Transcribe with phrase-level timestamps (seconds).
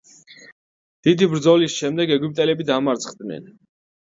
[1.07, 3.49] დიდი ბრძოლის შემდეგ ეგვიპტელები დამარცხდნენ.